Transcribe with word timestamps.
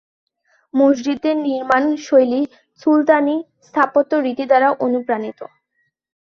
মসজিদটির 0.73 1.37
নির্মাণ 1.41 1.83
শৈলী 2.05 2.41
সুলতানি 2.81 3.35
স্থাপত্য 3.65 4.11
রীতি 4.25 4.45
দ্বারা 4.49 4.69
অনুপ্রাণিত। 4.85 5.39